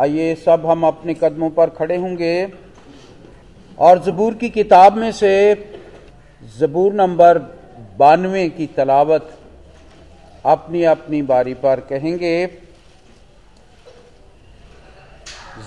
[0.00, 2.52] आइए सब हम अपने कदमों पर खड़े होंगे।
[3.78, 5.32] और जबूर की किताब में से
[6.58, 7.38] जबूर नंबर
[7.98, 9.38] बानवे की तलावत
[10.46, 12.46] अपनी अपनी बारी पर कहेंगे।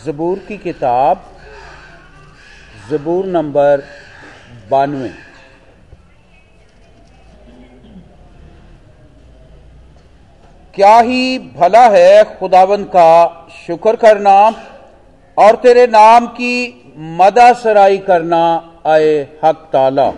[0.06, 1.26] जबूर की किताब
[2.90, 3.84] जबूर नंबर
[4.72, 5.12] बानवे।
[10.76, 13.12] क्या ही भला है खुदावन का
[13.68, 14.36] शुक्र करना
[15.38, 16.56] और तेरे नाम की
[17.18, 18.44] मदा सराई करना,
[18.86, 20.12] आए हक ताला।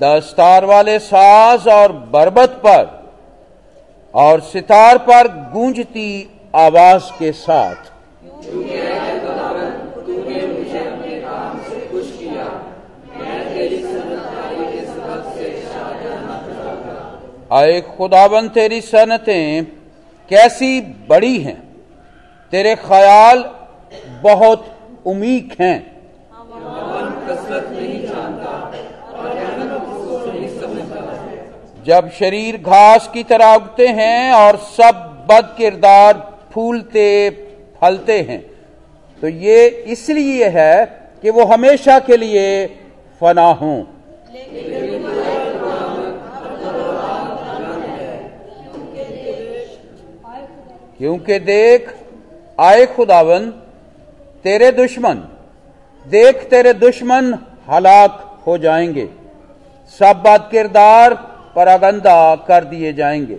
[0.00, 2.90] दस्तार वाले साज और बरबत पर
[4.14, 6.10] और सितार पर गूंजती
[6.56, 7.91] आवाज़ के साथ।
[17.52, 19.64] आए खुदावन तेरी सनतें
[20.30, 21.56] कैसी बड़ी हैं।
[22.52, 23.44] तेरे ख्याल
[24.22, 24.64] बहुत
[25.06, 25.78] उमीक हैं।
[31.86, 36.12] जब शरीर घास की तरह उगते हैं और सब बद किरदार
[36.52, 37.08] फूलते,
[37.80, 38.40] फलते हैं
[39.22, 40.84] तो ये इसलिए है
[41.22, 42.66] कि वो हमेशा के लिए
[43.20, 43.82] फना हों।
[51.02, 51.88] क्योंकि देख,
[52.60, 53.50] आए खुदावन,
[54.44, 55.14] तेरे दुश्मन,
[56.06, 57.38] देख तेरे दुश्मन
[57.70, 59.08] हलाक हो जाएँगे।
[60.00, 61.14] सब बात किरदार
[61.56, 63.38] परागंदा कर दिए जाएँगे।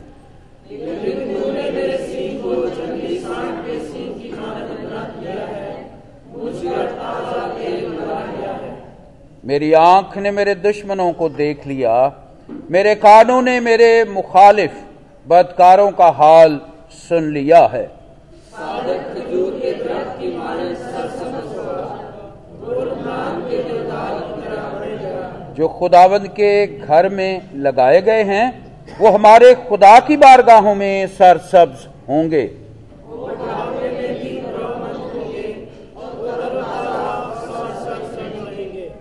[9.45, 11.95] मेरी आँख ने मेरे दुश्मनों को देख लिया,
[12.71, 14.71] मेरे कानों ने मेरे मुखालिफ
[15.27, 16.61] बदकारों का हाल
[16.93, 17.89] सुन लिया है।
[25.53, 28.45] जो खुदावंद के घर में लगाए गए हैं,
[28.99, 32.43] वो हमारे खुदा की बारगाहों में सरसब्ज होंगे।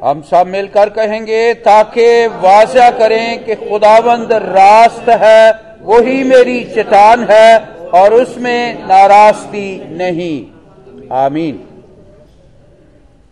[0.04, 5.52] हम सब मिलकर कहेंगे, ताकि वाजा करें कि खुदावंद रास्त है,
[5.82, 10.46] वही मेरी चटान है और उसमें नाराज़गी नहीं।
[11.12, 11.60] आमीन।